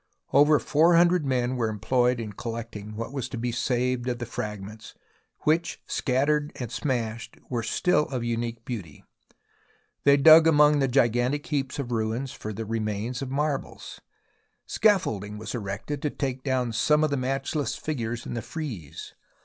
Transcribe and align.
Over 0.33 0.57
four 0.57 0.95
hundred 0.95 1.27
men 1.27 1.57
were 1.57 1.69
employed 1.69 2.19
in 2.19 2.33
collect 2.33 2.75
ing 2.75 2.95
what 2.95 3.13
was 3.13 3.29
to 3.29 3.37
be 3.37 3.51
saved 3.51 4.07
of 4.09 4.17
the 4.17 4.25
fragments 4.25 4.95
which, 5.41 5.79
shattered 5.85 6.51
and 6.55 6.71
smashed, 6.71 7.37
were 7.51 7.61
still 7.61 8.05
of 8.07 8.23
unique 8.23 8.65
beauty. 8.65 9.03
They 10.03 10.17
dug 10.17 10.47
among 10.47 10.79
the 10.79 10.87
gigantic 10.87 11.45
heaps 11.45 11.77
of 11.77 11.91
ruins 11.91 12.31
for 12.31 12.49
remains 12.49 13.21
of 13.21 13.29
marbles. 13.29 14.01
Scaffolding 14.65 15.37
was 15.37 15.53
erected 15.53 16.01
to 16.01 16.09
take 16.09 16.43
down 16.43 16.73
some 16.73 17.03
of 17.03 17.11
the 17.11 17.15
matchless 17.15 17.75
figures 17.75 18.25
in 18.25 18.33
the 18.33 18.41
frieze. 18.41 19.13